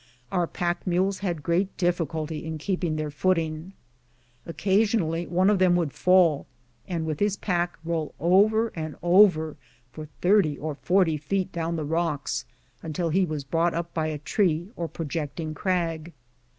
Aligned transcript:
Our 0.31 0.47
pack 0.47 0.87
mules 0.87 1.19
had 1.19 1.43
great 1.43 1.77
difficulty 1.77 2.43
in 2.43 2.57
keeping 2.57 2.95
their 2.95 3.11
footing. 3.11 3.73
Occasionally 4.47 5.27
one 5.27 5.47
of 5.47 5.59
them 5.59 5.75
would 5.75 5.93
fall, 5.93 6.47
and, 6.87 7.05
with 7.05 7.19
his 7.19 7.37
pack, 7.37 7.77
roll 7.85 8.15
over 8.19 8.69
and 8.69 8.95
over 9.03 9.57
for 9.91 10.07
thirty 10.19 10.57
or 10.57 10.73
forty 10.73 11.17
feet 11.17 11.51
down 11.51 11.75
the 11.75 11.85
rocks, 11.85 12.45
until 12.81 13.09
he 13.09 13.25
was 13.27 13.43
brought 13.43 13.75
up 13.75 13.93
by 13.93 14.07
a 14.07 14.17
tree 14.17 14.71
or 14.75 14.87
projecting 14.87 15.53
crag. 15.53 16.13